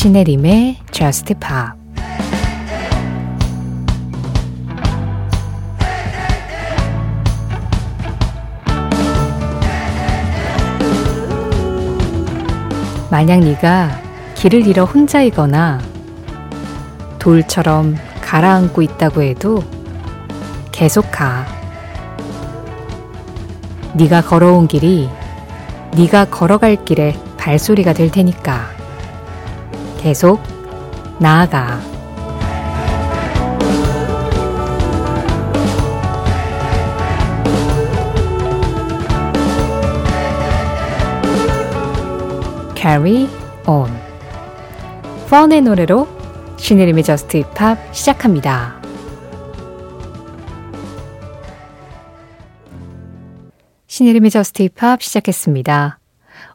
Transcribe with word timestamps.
신혜림의 0.00 0.78
Just 0.92 1.34
Pop 1.34 1.78
만약 13.10 13.40
네가 13.40 13.90
길을 14.36 14.66
잃어 14.66 14.86
혼자이거나 14.86 15.82
돌처럼 17.18 17.94
가라앉고 18.22 18.80
있다고 18.80 19.20
해도 19.20 19.62
계속 20.72 21.10
가. 21.10 21.44
네가 23.92 24.22
걸어온 24.22 24.66
길이 24.66 25.10
네가 25.94 26.30
걸어갈 26.30 26.86
길에 26.86 27.14
발소리가 27.36 27.92
될 27.92 28.10
테니까 28.10 28.79
계속 30.00 30.40
나아가. 31.18 31.78
Carry 42.74 43.28
On. 43.68 43.90
펀의 45.28 45.60
노래로 45.60 46.08
신혜림의 46.56 47.04
저스트 47.04 47.36
힙합 47.36 47.78
시작합니다. 47.94 48.80
신혜림의 53.86 54.30
JUST 54.30 54.62
POP 54.62 55.02
시작했습니다. 55.02 55.98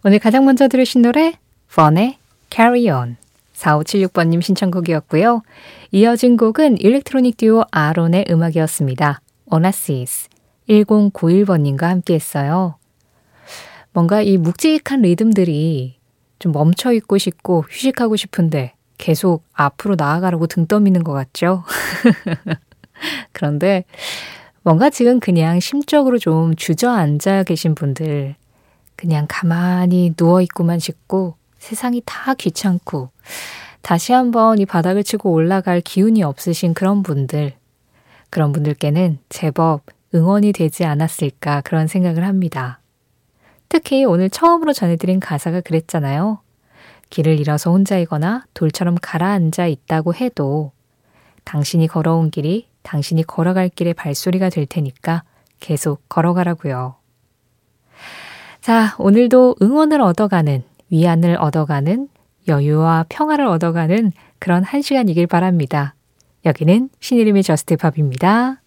오늘 0.04 0.18
가장 0.18 0.46
먼저 0.46 0.68
들으신 0.68 1.04
노래 1.04 1.34
Fun의 1.76 2.18
Carry 2.50 2.90
On 2.90 3.18
4576번님 3.56 4.42
신청곡이었고요. 4.42 5.42
이어진 5.92 6.38
곡은 6.38 6.78
일렉트로닉 6.78 7.38
듀오 7.38 7.64
아론의 7.72 8.26
음악이었습니다. 8.30 9.22
오나시스 9.48 10.30
1091번님과 10.70 11.84
함께 11.84 12.16
했어요. 12.16 12.76
뭔가 13.94 14.22
이 14.22 14.38
묵직한 14.38 15.02
리듬들이 15.02 15.98
좀 16.40 16.52
멈춰 16.52 16.92
있고 16.94 17.18
싶고 17.18 17.66
휴식하고 17.70 18.16
싶은데 18.16 18.74
계속 18.98 19.44
앞으로 19.54 19.96
나아가려고 19.98 20.48
등 20.48 20.68
떠미는 20.68 21.04
것 21.04 21.14
같죠? 21.14 21.64
그런데 23.32 23.86
뭔가 24.64 24.90
지금 24.90 25.20
그냥 25.20 25.60
심적으로 25.60 26.18
좀 26.18 26.56
주저앉아 26.56 27.44
계신 27.44 27.76
분들, 27.76 28.36
그냥 28.96 29.26
가만히 29.30 30.14
누워있고만 30.18 30.80
싶고 30.80 31.36
세상이 31.60 32.02
다 32.06 32.34
귀찮고 32.34 33.10
다시 33.82 34.14
한번 34.14 34.60
이 34.60 34.66
바닥을 34.66 35.04
치고 35.04 35.32
올라갈 35.32 35.82
기운이 35.82 36.24
없으신 36.24 36.74
그런 36.74 37.04
분들, 37.04 37.54
그런 38.30 38.52
분들께는 38.52 39.20
제법 39.30 39.82
응원이 40.14 40.54
되지 40.54 40.86
않았을까 40.86 41.62
그런 41.62 41.88
생각을 41.88 42.26
합니다. 42.26 42.80
특히 43.70 44.06
오늘 44.06 44.30
처음으로 44.30 44.74
전해드린 44.74 45.20
가사가 45.20 45.62
그랬잖아요. 45.62 46.40
길을 47.10 47.40
잃어서 47.40 47.72
혼자이거나 47.72 48.46
돌처럼 48.54 48.96
가라앉아 49.02 49.68
있다고 49.68 50.16
해도 50.16 50.72
당신이 51.44 51.88
걸어온 51.88 52.32
길이 52.32 52.68
당신이 52.84 53.24
걸어갈 53.24 53.70
길의 53.70 53.94
발소리가 53.94 54.50
될 54.50 54.66
테니까 54.66 55.24
계속 55.60 56.08
걸어가라고요. 56.10 56.96
자, 58.62 58.96
오늘도 58.98 59.58
응원을 59.62 60.02
얻어가는, 60.02 60.64
위안을 60.90 61.38
얻어가는, 61.38 62.10
여유와 62.48 63.06
평화를 63.10 63.46
얻어가는 63.48 64.12
그런 64.40 64.64
한 64.64 64.82
시간이길 64.82 65.28
바랍니다. 65.28 65.96
여기는 66.46 66.90
신혜림의 67.00 67.44
JUST 67.44 67.78
POP입니다. 67.78 68.62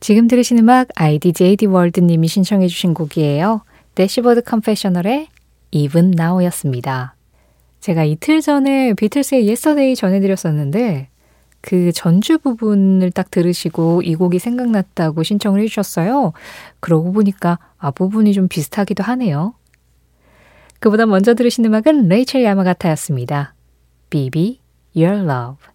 지금 0.00 0.26
들으신 0.26 0.58
음악 0.58 0.88
IDJD 0.96 1.66
월드님이 1.66 2.26
신청해 2.26 2.66
주신 2.66 2.92
곡이에요. 2.92 3.62
Dashboard 3.94 4.42
Confessional의 4.42 5.28
Even 5.70 6.14
Now였습니다. 6.18 7.14
제가 7.80 8.04
이틀 8.04 8.40
전에 8.40 8.94
비틀스의 8.94 9.42
Yesterday 9.42 9.94
전해드렸었는데 9.94 11.08
그 11.60 11.92
전주 11.92 12.38
부분을 12.38 13.12
딱 13.12 13.30
들으시고 13.30 14.02
이 14.02 14.16
곡이 14.16 14.38
생각났다고 14.40 15.22
신청을 15.22 15.60
해주셨어요. 15.60 16.32
그러고 16.80 17.12
보니까 17.12 17.58
앞부분이 17.78 18.32
좀 18.32 18.48
비슷하기도 18.48 19.02
하네요. 19.04 19.54
그보다 20.82 21.06
먼저 21.06 21.34
들으신 21.34 21.64
음악은 21.64 22.08
Rachael 22.08 22.42
Yamagata였습니다. 22.42 23.54
Be 24.10 24.34
Be 24.34 24.58
Your 24.96 25.20
Love. 25.20 25.68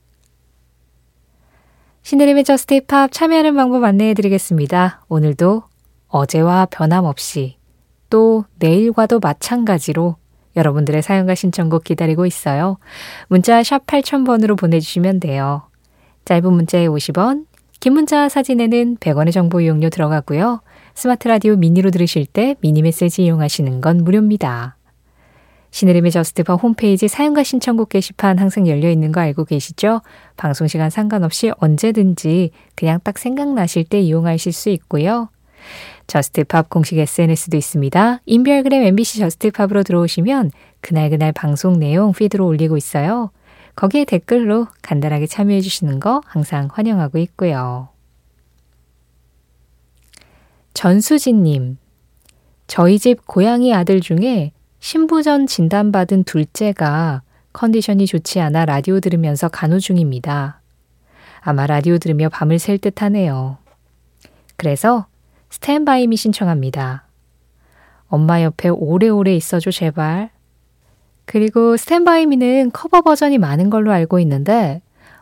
신혜림의 2.01 2.43
JUST 2.43 2.73
POP 2.73 3.13
참여하는 3.13 3.55
방법 3.55 3.85
안내해 3.85 4.13
드리겠습니다. 4.13 5.05
오늘도 5.07 5.63
어제와 6.09 6.67
변함없이 6.69 7.55
또 8.09 8.43
내일과도 8.59 9.21
마찬가지로 9.21 10.17
여러분들의 10.57 11.01
사연과 11.01 11.35
신청곡 11.35 11.85
기다리고 11.85 12.25
있어요. 12.25 12.77
문자 13.29 13.63
샵 13.63 13.85
8000번으로 13.85 14.57
보내주시면 14.57 15.21
돼요. 15.21 15.69
짧은 16.25 16.51
문자에 16.51 16.85
50원, 16.85 17.45
긴 17.79 17.93
문자 17.93 18.27
사진에는 18.27 18.97
100원의 18.97 19.31
정보 19.31 19.61
이용료 19.61 19.89
들어가고요. 19.89 20.61
스마트 20.95 21.29
라디오 21.29 21.55
미니로 21.55 21.91
들으실 21.91 22.25
때 22.25 22.55
미니 22.59 22.81
메시지 22.81 23.23
이용하시는 23.23 23.79
건 23.79 24.03
무료입니다. 24.03 24.76
신혜림의 25.77 26.09
JUST 26.09 26.40
POP 26.40 26.63
홈페이지 26.63 27.07
사연과 27.07 27.43
신청곡 27.43 27.89
게시판 27.89 28.39
항상 28.39 28.67
열려 28.67 28.89
있는 28.89 29.11
거 29.11 29.21
알고 29.21 29.45
계시죠? 29.45 30.01
방송 30.35 30.67
시간 30.67 30.89
상관없이 30.89 31.51
언제든지 31.59 32.49
그냥 32.73 32.99
딱 33.03 33.19
생각나실 33.19 33.83
때 33.83 34.01
이용하실 34.01 34.53
수 34.53 34.69
있고요. 34.69 35.29
JUST 36.07 36.44
POP 36.44 36.71
공식 36.71 36.97
SNS도 36.97 37.57
있습니다. 37.57 38.21
인별그램 38.25 38.85
MBC 38.85 39.19
JUST 39.19 39.42
POP으로 39.42 39.83
들어오시면 39.83 40.49
그날그날 40.81 41.31
방송 41.33 41.77
내용 41.77 42.11
피드로 42.11 42.47
올리고 42.47 42.75
있어요. 42.75 43.29
거기에 43.75 44.05
댓글로 44.05 44.65
간단하게 44.81 45.27
참여해 45.27 45.61
주시는 45.61 45.99
거 45.99 46.23
항상 46.25 46.69
환영하고 46.73 47.19
있고요. 47.19 47.89
전수진님, 50.73 51.77
저희 52.65 52.97
집 52.97 53.27
고양이 53.27 53.75
아들 53.75 54.01
중에 54.01 54.53
신부전 54.79 55.47
진단받은 55.47 56.23
둘째가 56.23 57.21
컨디션이 57.53 58.05
좋지 58.05 58.39
않아 58.39 58.65
라디오 58.65 58.99
들으면서 58.99 59.49
간호 59.49 59.79
중입니다. 59.79 60.61
아마 61.41 61.65
라디오 61.65 61.97
들으며 61.97 62.29
밤을 62.29 62.59
샐 62.59 62.79
듯 62.81 63.01
하네요. 63.01 63.57
그래서 64.55 65.07
스탠바이미 65.49 66.17
신청합니다. 66.17 67.05
엄마 68.07 68.41
옆에 68.43 68.69
오래오래 68.69 69.35
있어줘, 69.35 69.71
제발. 69.71 70.29
그리고 71.25 71.75
스탠바이미는 71.75 72.71
커버 72.71 73.01
버전이 73.01 73.37
많은 73.37 73.69
걸로 73.69 73.91
알고 73.91 74.19
있는데 74.19 74.81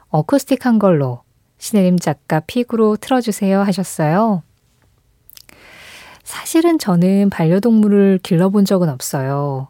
어쿠스틱한 0.10 0.78
걸로 0.78 1.24
신혜림 1.58 1.98
작가 1.98 2.42
픽으로 2.42 2.98
틀어주세요 2.98 3.62
하셨어요. 3.62 4.44
사실은 6.26 6.80
저는 6.80 7.30
반려동물을 7.30 8.20
길러본 8.24 8.66
적은 8.66 8.90
없어요. 8.90 9.68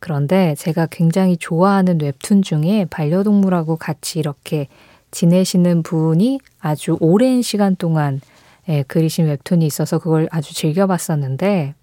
그런데 0.00 0.56
제가 0.58 0.88
굉장히 0.90 1.36
좋아하는 1.36 2.00
웹툰 2.02 2.42
중에 2.42 2.86
반려동물하고 2.90 3.76
같이 3.76 4.18
이렇게 4.18 4.66
지내시는 5.12 5.84
분이 5.84 6.40
아주 6.60 6.96
오랜 7.00 7.40
시간 7.40 7.76
동안 7.76 8.20
예, 8.68 8.82
그리신 8.82 9.26
웹툰이 9.26 9.64
있어서 9.64 10.00
그걸 10.00 10.28
아주 10.32 10.54
즐겨봤었는데 10.54 11.74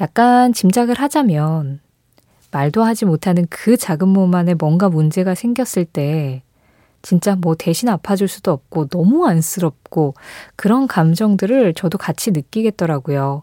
약간 0.00 0.54
짐작을 0.54 0.94
하자면 0.94 1.80
말도 2.50 2.82
하지 2.82 3.04
못하는 3.04 3.46
그 3.50 3.76
작은 3.76 4.08
몸 4.08 4.34
안에 4.34 4.54
뭔가 4.54 4.88
문제가 4.88 5.34
생겼을 5.34 5.84
때 5.84 6.42
진짜 7.02 7.36
뭐 7.36 7.54
대신 7.54 7.88
아파줄 7.88 8.28
수도 8.28 8.52
없고 8.52 8.88
너무 8.88 9.26
안쓰럽고 9.26 10.14
그런 10.56 10.86
감정들을 10.86 11.74
저도 11.74 11.98
같이 11.98 12.30
느끼겠더라고요. 12.30 13.42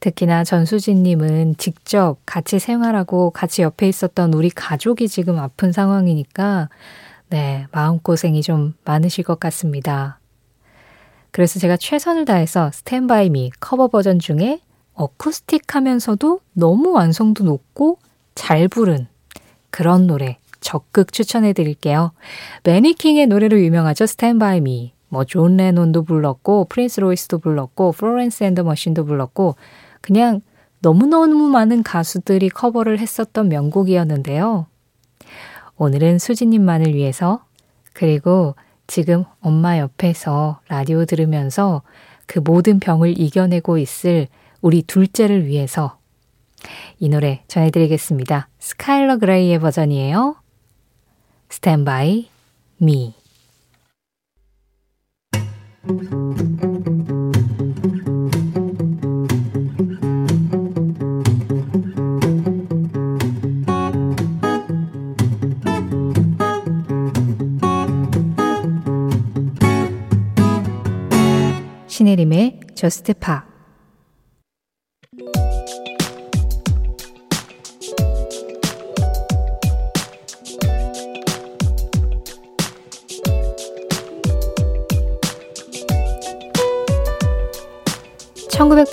특히나 0.00 0.44
전수진님은 0.44 1.56
직접 1.58 2.16
같이 2.24 2.58
생활하고 2.58 3.30
같이 3.30 3.62
옆에 3.62 3.88
있었던 3.88 4.32
우리 4.32 4.48
가족이 4.48 5.08
지금 5.08 5.38
아픈 5.38 5.72
상황이니까 5.72 6.68
네, 7.30 7.66
마음고생이 7.72 8.42
좀 8.42 8.74
많으실 8.84 9.24
것 9.24 9.38
같습니다. 9.38 10.18
그래서 11.30 11.58
제가 11.58 11.76
최선을 11.76 12.24
다해서 12.24 12.70
Stand 12.72 13.13
By 13.13 13.30
Me 13.30 13.50
커버 13.60 13.88
버전 13.88 14.18
중에 14.18 14.60
어쿠스틱 14.94 15.74
하면서도 15.74 16.40
너무 16.54 16.92
완성도 16.92 17.44
높고 17.44 17.98
잘 18.34 18.68
부른 18.68 19.06
그런 19.70 20.06
노래 20.06 20.38
적극 20.68 21.14
추천해 21.14 21.54
드릴게요. 21.54 22.12
벤 22.64 22.83
이 22.83 22.90
킹의 22.90 23.28
노래로 23.28 23.58
유명하죠. 23.58 24.04
Stand 24.04 24.38
By 24.38 24.60
Me. 24.60 24.92
뭐 25.08 25.24
존 25.24 25.56
레논도 25.56 26.04
불렀고 26.04 26.66
프린스 26.66 27.00
로이스도 27.00 27.38
불렀고 27.38 27.92
Florence 27.92 28.44
and 28.44 28.54
the 28.54 28.64
Machine도 28.64 29.06
불렀고 29.06 29.56
그냥 30.02 30.42
너무너무 30.80 31.48
많은 31.48 31.82
가수들이 31.82 32.50
커버를 32.50 32.98
했었던 32.98 33.48
명곡이었는데요. 33.48 34.66
오늘은 35.78 36.18
수지님만을 36.18 36.94
위해서 36.94 37.46
그리고 37.94 38.54
지금 38.86 39.24
엄마 39.40 39.78
옆에서 39.78 40.60
라디오 40.68 41.06
들으면서 41.06 41.80
그 42.26 42.40
모든 42.40 42.78
병을 42.78 43.18
이겨내고 43.18 43.78
있을 43.78 44.28
우리 44.60 44.82
둘째를 44.82 45.46
위해서 45.46 45.96
이 46.98 47.08
노래 47.08 47.42
전해드리겠습니다. 47.48 48.48
스카일러 48.58 49.16
그레이의 49.16 49.60
버전이에요. 49.60 50.36
Stand 51.50 51.84
by 51.84 52.28
me. 52.80 53.14
신혜림의 71.88 72.60
저스트 72.74 73.14
파 73.14 73.44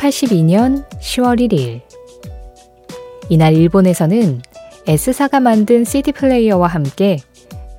(1982년 0.06 0.88
10월 1.00 1.40
1일) 1.40 1.82
이날 3.30 3.56
일본에서는 3.56 4.42
S사가 4.88 5.40
만든 5.40 5.84
CD 5.84 6.12
플레이어와 6.12 6.68
함께 6.68 7.18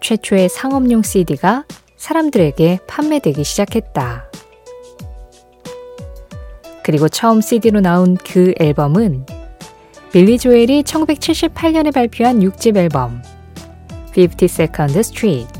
최초의 0.00 0.48
상업용 0.48 1.02
CD가 1.02 1.64
사람들에게 1.96 2.80
판매되기 2.86 3.44
시작했다. 3.44 4.30
그리고 6.82 7.08
처음 7.08 7.40
CD로 7.40 7.80
나온 7.80 8.16
그 8.16 8.54
앨범은 8.58 9.26
빌리 10.12 10.38
조엘이 10.38 10.82
1978년에 10.82 11.92
발표한 11.92 12.40
6집 12.40 12.76
앨범 12.76 13.22
52nd 14.14 14.96
Street 14.98 15.55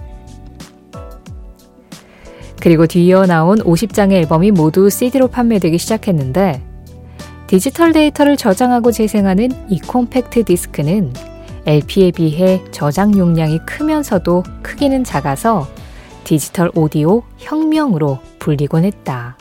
그리고 2.67 2.85
뒤이어 2.89 3.27
나온 3.27 3.59
50장의 3.59 4.15
앨범이 4.15 4.51
모두 4.51 4.91
CD로 4.91 5.29
판매되기 5.29 5.79
시작했는데 5.79 6.61
디지털 7.47 7.93
데이터를 7.93 8.37
저장하고 8.37 8.91
재생하는 8.91 9.51
이 9.69 9.79
콤팩트 9.79 10.43
디스크는 10.43 11.13
LP에 11.65 12.11
비해 12.11 12.61
저장 12.73 13.17
용량이 13.17 13.61
크면서도 13.67 14.43
크기는 14.63 15.05
작아서 15.05 15.69
디지털 16.25 16.73
오디오 16.75 17.23
혁명으로 17.39 18.19
불리곤 18.41 18.83
했다. 18.83 19.39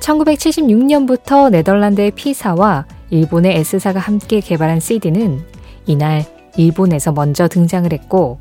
1976년부터 0.00 1.50
네덜란드의 1.50 2.12
피사와 2.12 2.86
일본의 3.10 3.58
S사가 3.58 4.00
함께 4.00 4.40
개발한 4.40 4.80
CD는 4.80 5.38
이날 5.84 6.24
일본에서 6.56 7.12
먼저 7.12 7.46
등장을 7.46 7.92
했고, 7.92 8.38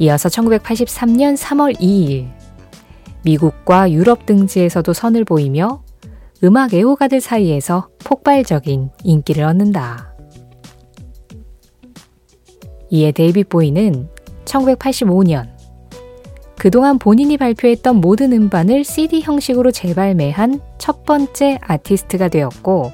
이어서 0.00 0.30
1983년 0.30 1.36
3월 1.36 1.78
2일, 1.78 2.30
미국과 3.22 3.92
유럽 3.92 4.24
등지에서도 4.24 4.90
선을 4.94 5.26
보이며 5.26 5.82
음악 6.42 6.72
애호가들 6.72 7.20
사이에서 7.20 7.90
폭발적인 8.02 8.88
인기를 9.04 9.44
얻는다. 9.44 10.14
이에 12.88 13.12
데이빗 13.12 13.50
보이는 13.50 14.08
1985년 14.46 15.50
그동안 16.56 16.98
본인이 16.98 17.36
발표했던 17.36 17.96
모든 17.96 18.32
음반을 18.32 18.84
CD 18.84 19.20
형식으로 19.20 19.70
재발매한 19.70 20.60
첫 20.78 21.04
번째 21.04 21.58
아티스트가 21.60 22.28
되었고, 22.28 22.90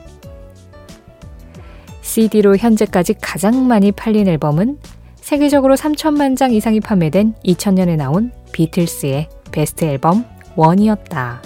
CD로 2.02 2.56
현재까지 2.56 3.14
가장 3.20 3.68
많이 3.68 3.92
팔린 3.92 4.26
앨범은 4.26 4.78
세계적으로 5.26 5.74
3천만 5.74 6.36
장 6.36 6.52
이상이 6.52 6.78
판매된 6.78 7.34
2000년에 7.44 7.96
나온 7.96 8.30
비틀스의 8.52 9.28
베스트 9.50 9.84
앨범 9.84 10.24
원이었다. 10.54 11.42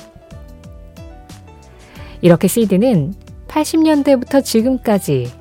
이렇게 2.20 2.46
CD는 2.46 3.14
80년대부터 3.48 4.44
지금까지 4.44 5.32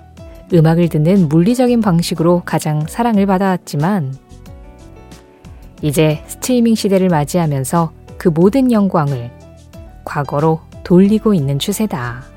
음악을 0.53 0.87
듣는 0.87 1.27
물리적인 1.27 1.81
방식으로 1.81 2.43
가장 2.45 2.79
사랑을 2.87 3.25
받아왔지만 3.25 4.15
이제 5.81 6.23
스트리밍 6.27 6.75
시대를 6.75 7.09
맞이하면서 7.09 7.91
그 8.17 8.29
모든 8.29 8.71
영광을 8.71 9.31
과거로 10.05 10.61
돌리고 10.85 11.33
있는 11.33 11.59
추세다. 11.59 12.28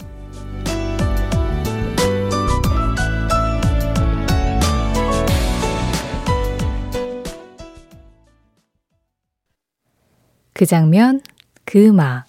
그 10.53 10.67
장면, 10.67 11.21
그 11.65 11.87
음악. 11.87 12.27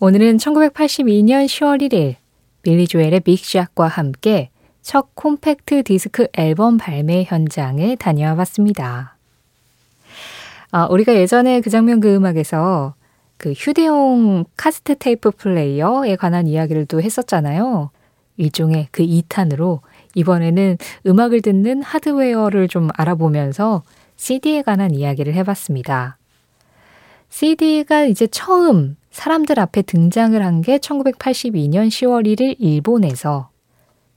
오늘은 0.00 0.36
1982년 0.36 1.46
10월 1.46 1.80
1일 1.80 2.16
빌리 2.62 2.86
조엘의 2.86 3.20
Big 3.20 3.40
Shot과 3.40 3.88
함께 3.88 4.50
첫 4.82 5.14
콤팩트 5.14 5.84
디스크 5.84 6.26
앨범 6.34 6.76
발매 6.76 7.24
현장에 7.24 7.96
다녀와 7.96 8.34
봤습니다. 8.34 9.16
아, 10.72 10.86
우리가 10.86 11.14
예전에 11.14 11.60
그 11.60 11.70
장면 11.70 12.00
그 12.00 12.14
음악에서 12.14 12.94
그 13.38 13.52
휴대용 13.52 14.44
카세트테이프 14.56 15.30
플레이어에 15.30 16.16
관한 16.16 16.46
이야기를 16.46 16.86
또 16.86 17.00
했었잖아요. 17.00 17.90
일종의 18.36 18.88
그 18.90 19.02
2탄으로 19.04 19.80
이번에는 20.14 20.78
음악을 21.06 21.42
듣는 21.42 21.82
하드웨어를 21.82 22.68
좀 22.68 22.88
알아보면서 22.94 23.82
CD에 24.16 24.62
관한 24.62 24.94
이야기를 24.94 25.34
해봤습니다. 25.34 26.18
CD가 27.32 28.04
이제 28.04 28.26
처음 28.26 28.96
사람들 29.10 29.58
앞에 29.58 29.80
등장을 29.82 30.40
한 30.44 30.60
게 30.60 30.76
1982년 30.76 31.88
10월 31.88 32.26
1일 32.26 32.56
일본에서 32.58 33.48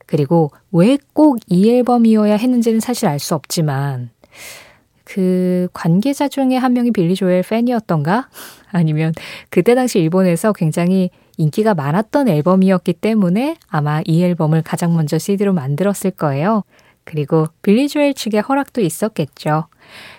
그리고 0.06 0.52
왜 0.74 0.98
꼭 1.14 1.40
이 1.48 1.70
앨범이어야 1.72 2.36
했는지는 2.36 2.82
사실 2.82 3.08
알 3.08 3.20
수 3.20 3.34
없지만 3.34 4.10
그 5.06 5.70
관계자 5.72 6.28
중에 6.28 6.58
한 6.58 6.74
명이 6.74 6.92
빌리 6.92 7.16
조엘 7.16 7.42
팬이었던가? 7.44 8.28
아니면 8.72 9.14
그때 9.50 9.76
당시 9.76 10.00
일본에서 10.00 10.52
굉장히 10.52 11.10
인기가 11.38 11.74
많았던 11.74 12.28
앨범이었기 12.28 12.94
때문에 12.94 13.56
아마 13.70 14.02
이 14.06 14.24
앨범을 14.24 14.62
가장 14.62 14.94
먼저 14.94 15.18
CD로 15.18 15.54
만들었을 15.54 16.12
거예요. 16.18 16.64
그리고 17.06 17.48
빌리 17.62 17.88
조엘 17.88 18.14
측의 18.14 18.42
허락도 18.42 18.82
있었겠죠. 18.82 19.68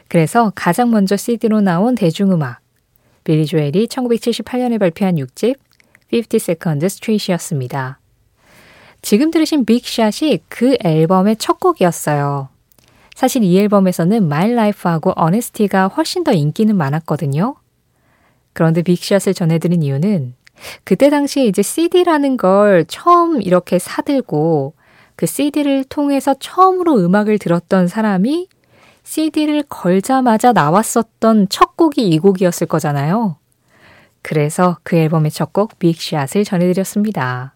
그래서 0.09 0.51
가장 0.55 0.91
먼저 0.91 1.17
CD로 1.17 1.61
나온 1.61 1.95
대중음악. 1.95 2.61
빌리 3.27 3.45
조엘이 3.45 3.89
1978년에 3.89 4.79
발표한 4.79 5.17
6집 5.17 5.57
50 6.13 6.35
Second 6.35 6.87
Street이었습니다. 6.87 7.99
지금 9.03 9.33
들으신 9.33 9.65
빅샷이 9.65 10.39
그 10.49 10.77
앨범의 10.83 11.37
첫 11.37 11.59
곡이었어요. 11.59 12.49
사실 13.17 13.43
이 13.43 13.59
앨범에서는 13.59 14.17
My 14.17 14.53
Life하고 14.53 15.13
Honesty가 15.19 15.89
훨씬 15.89 16.23
더 16.23 16.33
인기는 16.33 16.77
많았거든요. 16.77 17.57
그런데 18.53 18.83
빅샷을 18.83 19.35
전해드린 19.35 19.83
이유는 19.83 20.35
그때 20.85 21.11
당시에 21.11 21.47
이제 21.47 21.63
CD라는 21.63 22.37
걸 22.37 22.85
처음 22.87 23.43
이렇게 23.43 23.81
사들고 23.81 24.75
그 25.17 25.27
CD를 25.27 25.83
통해서 25.85 26.35
처음으로 26.39 26.97
음악을 27.05 27.39
들었던 27.39 27.89
사람이 27.89 28.49
CD를 29.07 29.63
걸자마자 29.69 30.53
나왔었던 30.53 31.49
첫 31.49 31.77
곡이 31.77 32.07
이 32.09 32.19
곡이었을 32.19 32.67
거잖아요. 32.67 33.37
그래서 34.21 34.79
그 34.83 34.97
앨범의 34.97 35.31
첫 35.31 35.53
곡 35.53 35.79
빅샷을 35.79 36.45
전해드렸습니다. 36.45 37.55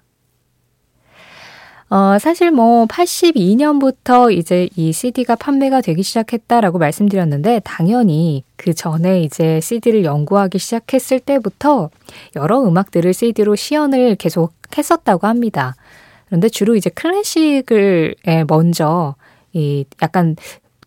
어, 1.90 2.19
사실 2.21 2.52
뭐 2.52 2.87
82년부터 2.87 4.33
이제 4.33 4.69
이 4.76 4.92
CD가 4.92 5.35
판매가 5.35 5.80
되기 5.80 6.04
시작했다라고 6.04 6.78
말씀드렸는데 6.78 7.62
당연히 7.64 8.45
그 8.54 8.73
전에 8.73 9.23
이제 9.23 9.59
CD를 9.61 10.04
연구하기 10.04 10.57
시작했을 10.57 11.19
때부터 11.19 11.90
여러 12.37 12.62
음악들을 12.62 13.12
CD로 13.12 13.57
시연을 13.57 14.14
계속 14.14 14.52
했었다고 14.78 15.26
합니다. 15.26 15.75
그런데 16.26 16.49
주로 16.49 16.76
이제 16.76 16.90
클래식을 16.90 18.14
먼저 18.47 19.16
이 19.52 19.85
약간 20.00 20.37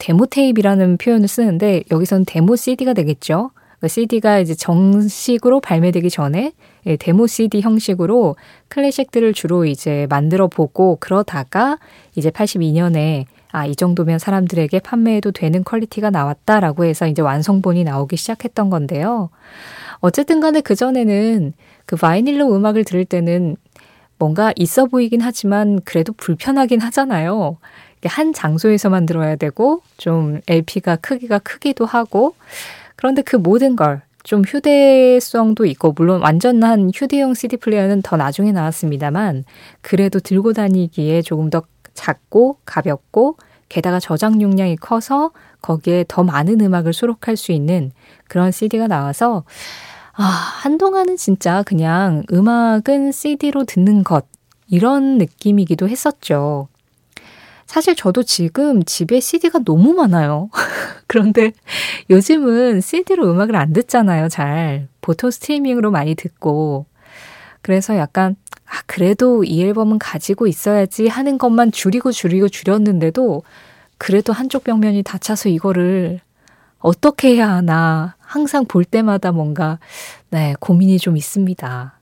데모 0.04 0.26
테이프라는 0.26 0.98
표현을 0.98 1.30
쓰는데 1.30 1.84
여기서는 1.90 2.26
데모 2.28 2.58
CD가 2.58 2.92
되겠죠. 2.92 3.52
CD가 3.88 4.40
이제 4.40 4.54
정식으로 4.54 5.62
발매되기 5.62 6.10
전에 6.10 6.52
예, 6.88 6.98
데모 6.98 7.26
CD 7.26 7.62
형식으로 7.62 8.36
클래식들을 8.68 9.32
주로 9.32 9.64
이제 9.64 10.06
만들어 10.10 10.50
보고 10.50 10.98
그러다가 11.00 11.78
이제 12.16 12.30
82년에 12.30 13.28
아, 13.54 13.66
이 13.66 13.78
정도면 13.78 14.20
사람들에게 14.20 14.78
판매해도 14.80 15.32
되는 15.32 15.64
퀄리티가 15.64 16.10
나왔다라고 16.10 16.84
해서 16.84 17.08
이제 17.08 17.22
완성본이 17.22 17.86
나오기 17.86 18.18
시작했던 18.18 18.70
건데요. 18.70 19.30
어쨌든 20.00 20.42
간에 20.42 20.60
그전에는 20.60 21.54
그 21.86 21.96
바이닐로 21.96 22.54
음악을 22.54 22.84
들을 22.84 23.06
때는 23.06 23.56
뭔가 24.20 24.52
있어 24.58 24.86
보이긴 24.86 25.22
하지만 25.22 25.80
그래도 25.86 26.12
불편하긴 26.14 26.82
하잖아요. 26.82 27.58
한 28.10 28.34
장소에서만 28.34 29.06
들어야 29.06 29.36
되고 29.36 29.82
좀 29.98 30.42
LP가 30.48 30.98
크기가 30.98 31.40
크기도 31.40 31.86
하고 31.86 32.36
그런데 32.96 33.22
그 33.22 33.36
모든 33.36 33.76
걸 33.76 34.02
좀 34.24 34.42
휴대성도 34.42 35.66
있고 35.66 35.92
물론 35.96 36.22
완전한 36.22 36.92
휴대용 36.94 37.34
CD 37.34 37.58
플레이어는 37.58 38.02
더 38.02 38.16
나중에 38.16 38.52
나왔습니다만 38.54 39.44
그래도 39.82 40.20
들고 40.20 40.54
다니기에 40.54 41.22
조금 41.22 41.50
더 41.50 41.64
작고 41.94 42.58
가볍고 42.66 43.38
게다가 43.68 44.00
저장 44.00 44.42
용량이 44.42 44.78
커서 44.78 45.32
거기에 45.62 46.06
더 46.08 46.24
많은 46.24 46.62
음악을 46.62 46.94
수록할 46.94 47.36
수 47.36 47.52
있는 47.52 47.92
그런 48.28 48.52
CD가 48.52 48.88
나와서 48.88 49.44
아, 50.14 50.24
한동안은 50.24 51.18
진짜 51.18 51.64
그냥 51.64 52.24
음악은 52.32 53.12
CD로 53.12 53.66
듣는 53.66 54.04
것 54.04 54.26
이런 54.68 55.18
느낌이기도 55.18 55.90
했었죠. 55.90 56.70
사실 57.74 57.96
저도 57.96 58.22
지금 58.22 58.84
집에 58.84 59.20
CD가 59.20 59.58
너무 59.66 59.94
많아요. 59.94 60.52
그런데 61.08 61.54
요즘은 62.12 62.82
CD로 62.82 63.32
음악을 63.32 63.56
안 63.56 63.74
듣잖아요, 63.74 64.30
잘. 64.30 64.90
보통 65.02 65.32
스트리밍으로 65.32 65.90
많이 65.90 66.14
듣고. 66.14 66.86
그래서 67.64 67.98
약간 67.98 68.36
아, 68.68 68.84
그래도 68.86 69.44
이 69.44 69.64
앨범은 69.64 69.98
가지고 69.98 70.46
있어야지 70.46 71.08
하는 71.08 71.40
것만 71.40 71.72
줄이고 71.72 72.12
줄이고 72.12 72.48
줄였는데도 72.48 73.42
그래도 73.98 74.34
한쪽 74.34 74.66
벽면이 74.66 75.02
닫혀서 75.02 75.50
이거를 75.50 76.20
어떻게 76.78 77.30
해야 77.30 77.50
하나 77.50 78.16
항상 78.20 78.66
볼 78.66 78.86
때마다 78.86 79.32
뭔가 79.32 79.80
네, 80.30 80.54
고민이 80.60 81.00
좀 81.00 81.18
있습니다. 81.18 81.93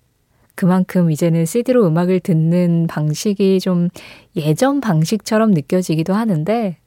그만큼 0.61 1.09
이제는 1.09 1.47
CD로 1.47 1.87
음악을 1.87 2.19
듣는 2.19 2.85
방식이 2.85 3.59
좀 3.61 3.89
예전 4.35 4.79
방식처럼 4.79 5.49
느껴지기도 5.49 6.13
하는데 6.13 6.77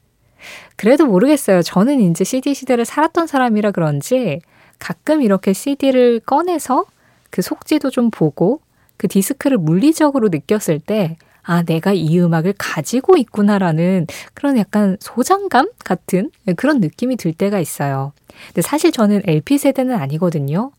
그래도 0.77 1.05
모르겠어요. 1.05 1.61
저는 1.61 1.99
이제 1.99 2.23
CD 2.23 2.53
시대를 2.53 2.85
살았던 2.85 3.27
사람이라 3.27 3.71
그런지 3.71 4.39
가끔 4.79 5.21
이렇게 5.21 5.51
CD를 5.51 6.21
꺼내서 6.21 6.85
그 7.29 7.41
속지도 7.41 7.89
좀 7.89 8.11
보고 8.11 8.61
그 8.95 9.09
디스크를 9.09 9.57
물리적으로 9.57 10.29
느꼈을 10.29 10.79
때, 10.79 11.17
아, 11.43 11.63
내가 11.63 11.91
이 11.91 12.17
음악을 12.17 12.53
가지고 12.57 13.17
있구나라는 13.17 14.07
그런 14.33 14.57
약간 14.57 14.95
소장감 15.01 15.69
같은 15.83 16.31
그런 16.55 16.79
느낌이 16.79 17.17
들 17.17 17.33
때가 17.33 17.59
있어요. 17.59 18.13
근데 18.47 18.61
사실 18.61 18.93
저는 18.93 19.23
LP 19.25 19.57
세대는 19.57 19.95
아니거든요. 19.95 20.71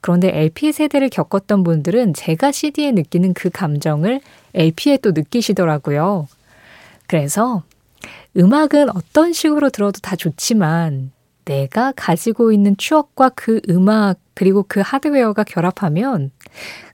그런데 0.00 0.30
LP 0.32 0.72
세대를 0.72 1.08
겪었던 1.08 1.64
분들은 1.64 2.14
제가 2.14 2.52
CD에 2.52 2.92
느끼는 2.92 3.34
그 3.34 3.50
감정을 3.50 4.20
LP에 4.54 4.98
또 4.98 5.12
느끼시더라고요. 5.12 6.28
그래서 7.06 7.62
음악은 8.36 8.90
어떤 8.94 9.32
식으로 9.32 9.70
들어도 9.70 10.00
다 10.00 10.16
좋지만 10.16 11.10
내가 11.44 11.92
가지고 11.96 12.52
있는 12.52 12.76
추억과 12.76 13.30
그 13.30 13.60
음악 13.68 14.18
그리고 14.34 14.64
그 14.66 14.80
하드웨어가 14.80 15.44
결합하면 15.44 16.30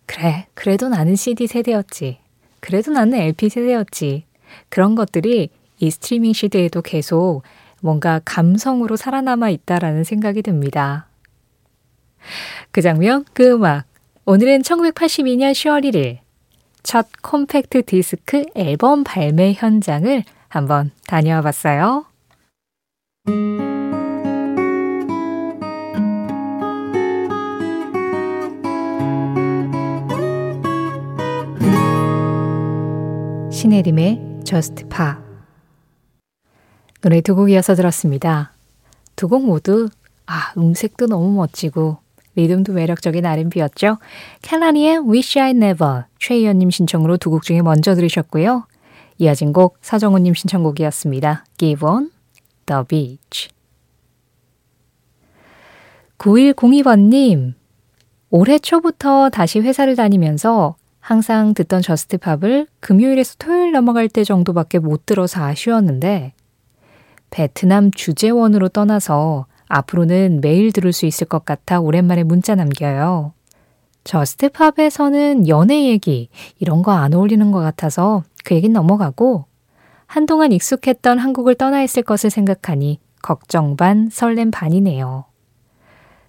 그래, 0.06 0.46
그래도 0.54 0.88
나는 0.88 1.16
CD 1.16 1.46
세대였지. 1.46 2.18
그래도 2.60 2.92
나는 2.92 3.18
LP 3.18 3.48
세대였지. 3.48 4.24
그런 4.68 4.94
것들이 4.94 5.50
이 5.78 5.90
스트리밍 5.90 6.32
시대에도 6.32 6.82
계속 6.82 7.42
뭔가 7.80 8.20
감성으로 8.24 8.96
살아남아 8.96 9.50
있다라는 9.50 10.04
생각이 10.04 10.42
듭니다. 10.42 11.06
그 12.70 12.80
장면, 12.82 13.24
그 13.32 13.52
음악. 13.52 13.84
오늘은 14.24 14.62
1982년 14.62 15.52
10월 15.52 15.84
1일 15.84 16.18
첫 16.82 17.06
콤팩트 17.22 17.84
디스크 17.86 18.44
앨범 18.54 19.04
발매 19.04 19.54
현장을 19.54 20.24
한번 20.48 20.90
다녀와 21.06 21.42
봤어요. 21.42 22.06
신혜림의 33.50 34.40
Just 34.44 34.84
Pa 34.88 35.14
노래 37.00 37.20
두 37.20 37.34
곡 37.34 37.50
이어서 37.50 37.74
들었습니다. 37.74 38.52
두 39.16 39.28
곡 39.28 39.44
모두 39.44 39.88
아 40.26 40.52
음색도 40.56 41.06
너무 41.06 41.32
멋지고 41.32 41.98
리듬도 42.34 42.72
매력적인 42.72 43.24
R&B였죠. 43.26 43.98
캘라니의 44.42 44.98
Wish 45.08 45.38
I 45.38 45.50
Never 45.50 46.04
최희연님 46.18 46.70
신청으로 46.70 47.16
두 47.18 47.30
곡 47.30 47.42
중에 47.42 47.62
먼저 47.62 47.94
들으셨고요. 47.94 48.66
이어진 49.18 49.52
곡 49.52 49.78
서정훈님 49.82 50.34
신청곡이었습니다. 50.34 51.44
Give 51.58 51.88
on 51.88 52.10
the 52.66 52.82
beach 52.88 53.50
9102번님 56.18 57.54
올해 58.30 58.58
초부터 58.58 59.28
다시 59.30 59.60
회사를 59.60 59.96
다니면서 59.96 60.76
항상 61.00 61.52
듣던 61.52 61.82
저스트팝을 61.82 62.66
금요일에서 62.80 63.34
토요일 63.38 63.72
넘어갈 63.72 64.08
때 64.08 64.24
정도밖에 64.24 64.78
못 64.78 65.04
들어서 65.04 65.44
아쉬웠는데 65.44 66.32
베트남 67.30 67.90
주재원으로 67.90 68.68
떠나서 68.68 69.46
앞으로는 69.74 70.42
매일 70.42 70.70
들을 70.70 70.92
수 70.92 71.06
있을 71.06 71.26
것 71.26 71.46
같아 71.46 71.80
오랜만에 71.80 72.24
문자 72.24 72.54
남겨요. 72.54 73.32
저스트팝에서는 74.04 75.48
연애 75.48 75.86
얘기 75.88 76.28
이런 76.58 76.82
거 76.82 76.92
안 76.92 77.14
어울리는 77.14 77.50
것 77.52 77.60
같아서 77.60 78.22
그 78.44 78.54
얘긴 78.54 78.74
넘어가고 78.74 79.46
한동안 80.06 80.52
익숙했던 80.52 81.18
한국을 81.18 81.54
떠나 81.54 81.82
있을 81.82 82.02
것을 82.02 82.28
생각하니 82.28 83.00
걱정 83.22 83.76
반 83.76 84.10
설렘 84.12 84.50
반이네요. 84.50 85.24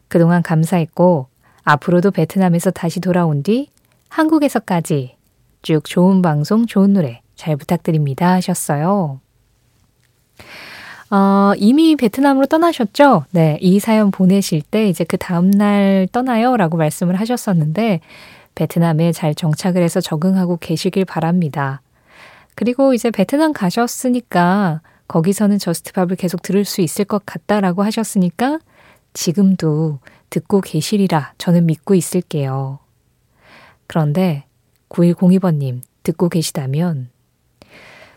그동안 0.07 0.41
감사했고 0.41 1.27
앞으로도 1.63 2.11
베트남에서 2.11 2.71
다시 2.71 3.01
돌아온 3.01 3.43
뒤 3.43 3.67
한국에서까지 4.07 5.17
쭉 5.63 5.83
좋은 5.83 6.21
방송, 6.21 6.65
좋은 6.65 6.93
노래 6.93 7.21
잘 7.35 7.57
부탁드립니다 7.57 8.31
하셨어요. 8.33 9.19
어, 11.09 11.53
이미 11.57 11.95
베트남으로 11.95 12.47
떠나셨죠? 12.47 13.25
네, 13.31 13.57
이 13.61 13.79
사연 13.79 14.11
보내실 14.11 14.61
때 14.61 14.87
이제 14.87 15.03
그 15.03 15.17
다음날 15.17 16.07
떠나요 16.11 16.57
라고 16.57 16.77
말씀을 16.77 17.19
하셨었는데, 17.19 17.99
베트남에 18.55 19.11
잘 19.11 19.35
정착을 19.35 19.81
해서 19.81 19.99
적응하고 20.01 20.57
계시길 20.57 21.05
바랍니다. 21.05 21.81
그리고 22.55 22.93
이제 22.93 23.09
베트남 23.09 23.51
가셨으니까 23.53 24.81
거기서는 25.07 25.59
저스트팝을 25.59 26.15
계속 26.15 26.41
들을 26.41 26.65
수 26.65 26.81
있을 26.81 27.05
것 27.05 27.25
같다라고 27.25 27.83
하셨으니까 27.83 28.59
지금도 29.13 29.99
듣고 30.29 30.61
계시리라 30.61 31.33
저는 31.37 31.65
믿고 31.65 31.95
있을게요. 31.95 32.79
그런데 33.87 34.45
9102번님 34.89 35.81
듣고 36.03 36.29
계시다면 36.29 37.09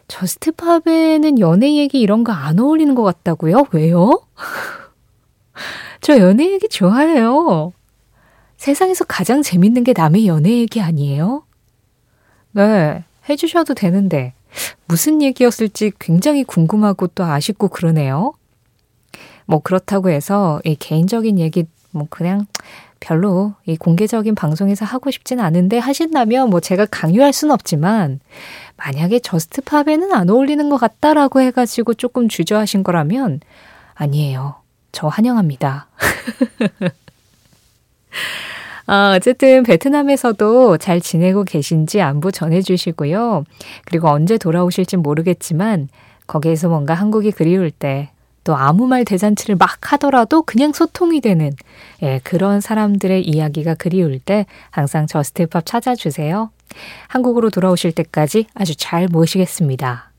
저스트팝에는 0.08 1.38
연애 1.40 1.75
얘기 1.76 2.00
이런 2.00 2.25
거 2.25 2.32
안 2.32 2.58
어울리는 2.58 2.94
것 2.94 3.02
같다고요? 3.02 3.66
왜요? 3.72 4.20
저 6.00 6.18
연애 6.18 6.52
얘기 6.52 6.68
좋아해요. 6.68 7.72
세상에서 8.56 9.04
가장 9.04 9.42
재밌는 9.42 9.84
게 9.84 9.92
남의 9.96 10.26
연애 10.26 10.50
얘기 10.50 10.80
아니에요? 10.80 11.44
네, 12.52 13.04
해주셔도 13.28 13.75
되는데 13.75 14.32
무슨 14.86 15.20
얘기였을지 15.22 15.92
굉장히 15.98 16.44
궁금하고 16.44 17.08
또 17.08 17.25
아쉽고 17.25 17.68
그러네요. 17.68 18.32
뭐 19.46 19.60
그렇다고 19.60 20.10
해서 20.10 20.60
이 20.64 20.75
개인적인 20.76 21.38
얘기 21.38 21.64
뭐 21.90 22.06
그냥 22.08 22.46
별로 23.00 23.54
이 23.66 23.76
공개적인 23.76 24.34
방송에서 24.34 24.84
하고 24.84 25.10
싶진 25.10 25.38
않은데 25.40 25.78
하신다면 25.78 26.50
뭐 26.50 26.60
제가 26.60 26.86
강요할 26.86 27.32
수는 27.32 27.52
없지만 27.52 28.20
만약에 28.76 29.21
JUST 29.21 29.62
POP에는 29.62 30.12
안 30.12 30.28
어울리는 30.30 30.68
것 30.68 30.76
같다라고 30.76 31.40
해가지고 31.40 31.95
조금 31.95 32.28
주저하신 32.28 32.83
거라면 32.83 33.40
아니에요. 33.95 34.56
저 34.92 35.09
환영합니다. 35.09 35.88
아, 38.87 39.14
어쨌든 39.16 39.62
베트남에서도 39.62 40.78
잘 40.78 41.00
지내고 41.00 41.45
계신지 41.45 42.00
안부 42.00 42.30
전해주시고요. 42.33 43.45
그리고 43.87 44.09
언제 44.09 44.38
돌아오실지 44.38 44.97
모르겠지만 44.99 45.88
거기에서 46.26 46.68
뭔가 46.68 46.95
한국이 46.95 47.33
그리울 47.33 47.71
때 47.71 48.11
또 48.47 48.54
아무 48.54 48.87
말 48.87 49.04
대잔치를 49.04 49.56
막 49.56 49.92
하더라도 49.92 50.42
그냥 50.42 50.73
소통이 50.73 51.21
되는 51.21 51.50
예, 52.00 52.21
그런 52.23 52.61
사람들의 52.61 53.26
이야기가 53.26 53.75
그리울 53.75 54.21
때 54.21 54.47
항상 54.71 55.09
JUST 55.09 55.42
POP 55.42 55.66
찾아주세요. 55.66 56.50
한국으로 57.08 57.50
돌아오실 57.50 57.92
때까지 57.92 58.46
아주 58.54 58.75
잘 58.76 59.08
모시겠습니다. 59.08 60.12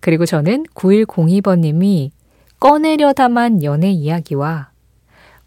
그리고 0.00 0.26
저는 0.26 0.64
9102번님이 0.74 2.10
꺼내려다만 2.58 3.62
연애 3.62 3.90
이야기와 3.90 4.70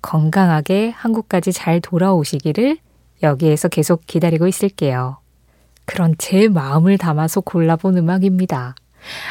건강하게 0.01 0.89
한국까지 0.89 1.51
잘 1.51 1.81
돌아오시기를 1.81 2.77
여기에서 3.23 3.67
계속 3.67 4.05
기다리고 4.05 4.47
있을게요. 4.47 5.17
그런 5.85 6.15
제 6.17 6.47
마음을 6.47 6.97
담아서 6.97 7.41
골라본 7.41 7.97
음악입니다. 7.97 8.75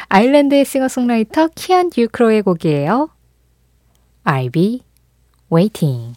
아일랜드의 0.09 0.65
싱어송라이터 0.65 1.49
키안 1.55 1.91
듀크로의 1.91 2.43
곡이에요. 2.43 3.09
I'll 4.25 4.53
be 4.53 4.83
waiting. 5.53 6.15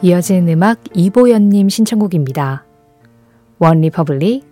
이어지는 0.00 0.48
음악 0.48 0.78
이보연님 0.94 1.68
신청곡입니다. 1.68 2.64
OneRepublic 3.58 4.46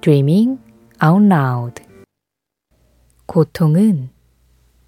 Dreaming 0.00 0.60
Out 1.04 1.26
Loud 1.26 1.82
고통은 3.26 4.10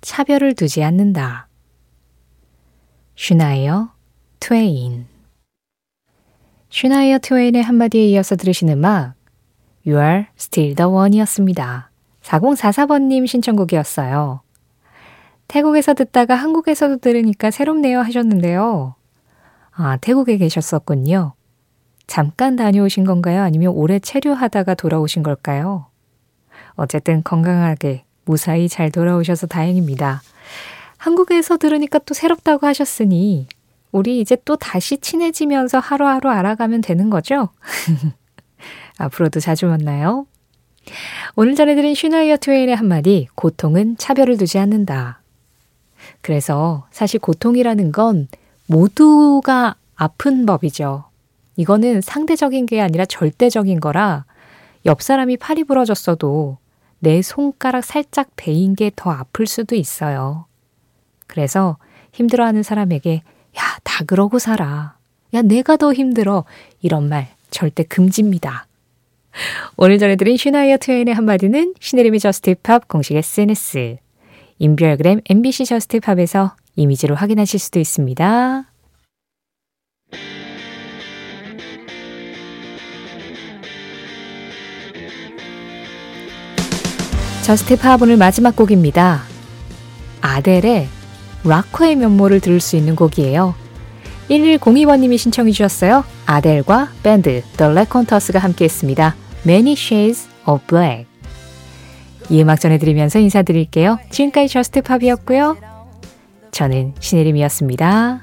차별을 0.00 0.54
두지 0.54 0.84
않는다. 0.84 1.48
샤나이어 3.16 3.90
트웨인 4.38 5.06
샤나이어 6.70 7.18
트웨인의 7.18 7.64
한마디에 7.64 8.06
이어서 8.06 8.36
들으신 8.36 8.68
음악 8.68 9.14
You 9.84 10.00
are 10.00 10.26
still 10.38 10.76
the 10.76 10.88
one이었습니다. 10.88 11.90
4044번님 12.22 13.26
신청곡이었어요. 13.26 14.42
태국에서 15.48 15.94
듣다가 15.94 16.36
한국에서도 16.36 16.98
들으니까 16.98 17.50
새롭네요 17.50 17.98
하셨는데요. 17.98 18.94
아, 19.74 19.96
태국에 19.96 20.36
계셨었군요. 20.36 21.34
잠깐 22.06 22.56
다녀오신 22.56 23.04
건가요? 23.04 23.42
아니면 23.42 23.72
오래 23.72 23.98
체류하다가 23.98 24.74
돌아오신 24.74 25.22
걸까요? 25.22 25.86
어쨌든 26.74 27.22
건강하게 27.22 28.04
무사히 28.24 28.68
잘 28.68 28.90
돌아오셔서 28.90 29.46
다행입니다. 29.46 30.22
한국에서 30.98 31.56
들으니까 31.56 31.98
또 32.00 32.14
새롭다고 32.14 32.66
하셨으니 32.66 33.48
우리 33.90 34.20
이제 34.20 34.36
또 34.44 34.56
다시 34.56 34.98
친해지면서 34.98 35.78
하루하루 35.78 36.30
알아가면 36.30 36.80
되는 36.80 37.10
거죠? 37.10 37.48
앞으로도 38.98 39.40
자주 39.40 39.66
만나요. 39.66 40.26
오늘 41.34 41.54
전해드린 41.54 41.94
슈나이어 41.94 42.36
트웨인의 42.38 42.74
한마디, 42.76 43.28
고통은 43.34 43.96
차별을 43.96 44.36
두지 44.36 44.58
않는다. 44.58 45.20
그래서 46.20 46.86
사실 46.90 47.20
고통이라는 47.20 47.92
건 47.92 48.28
모두가 48.66 49.76
아픈 49.96 50.46
법이죠. 50.46 51.04
이거는 51.56 52.00
상대적인 52.00 52.66
게 52.66 52.80
아니라 52.80 53.04
절대적인 53.04 53.80
거라 53.80 54.24
옆 54.86 55.02
사람이 55.02 55.36
팔이 55.36 55.64
부러졌어도 55.64 56.58
내 56.98 57.20
손가락 57.22 57.84
살짝 57.84 58.30
베인 58.36 58.74
게 58.74 58.90
더 58.94 59.10
아플 59.10 59.46
수도 59.46 59.74
있어요. 59.74 60.46
그래서 61.26 61.76
힘들어하는 62.12 62.62
사람에게 62.62 63.22
야, 63.58 63.62
다 63.84 64.04
그러고 64.04 64.38
살아. 64.38 64.96
야, 65.34 65.42
내가 65.42 65.76
더 65.76 65.92
힘들어. 65.92 66.44
이런 66.80 67.08
말 67.08 67.28
절대 67.50 67.82
금지입니다. 67.82 68.66
오늘 69.76 69.98
전해드린 69.98 70.36
샤나이어 70.36 70.76
트웨인의 70.78 71.14
한마디는 71.14 71.74
신혜림의 71.80 72.20
Just 72.20 72.54
Pop 72.62 72.86
공식 72.88 73.16
SNS, 73.16 73.96
인별그램 74.58 75.20
MBC 75.28 75.64
Just 75.64 76.00
Pop에서 76.00 76.54
이미지로 76.76 77.14
확인하실 77.14 77.60
수도 77.60 77.78
있습니다. 77.78 78.64
Just 87.42 87.75
Pop 87.75 88.00
오늘 88.02 88.16
마지막 88.16 88.54
곡입니다. 88.54 89.22
아델의 90.20 90.86
락커의 91.44 91.96
면모를 91.96 92.40
들을 92.40 92.60
수 92.60 92.76
있는 92.76 92.94
곡이에요. 92.94 93.54
1102번님이 94.30 95.18
신청해 95.18 95.50
주셨어요. 95.50 96.04
아델과 96.26 96.92
밴드 97.02 97.42
The 97.56 97.72
Raconteurs가 97.72 98.38
함께했습니다. 98.38 99.16
Many 99.44 99.72
Shades 99.72 100.28
of 100.46 100.64
Black. 100.66 101.06
이 102.30 102.40
음악 102.40 102.60
전해드리면서 102.60 103.18
인사드릴게요. 103.18 103.98
지금까지 104.10 104.48
저스트팝이었고요. 104.48 105.71
저는 106.52 106.94
신혜림이었습니다. 107.00 108.22